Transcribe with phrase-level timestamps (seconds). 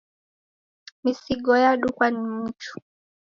[1.03, 2.85] Misigo yadukwa ni mchungu